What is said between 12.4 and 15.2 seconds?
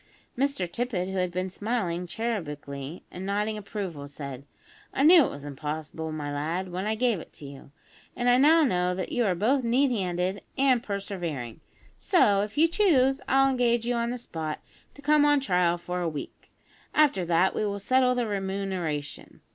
if you choose, I'll engage you on the spot to